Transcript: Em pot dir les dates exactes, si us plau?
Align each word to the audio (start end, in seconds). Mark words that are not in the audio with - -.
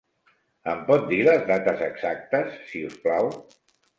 Em 0.71 0.79
pot 0.87 1.03
dir 1.11 1.19
les 1.27 1.43
dates 1.51 1.85
exactes, 1.89 2.57
si 2.71 2.81
us 2.87 2.99
plau? 3.05 3.29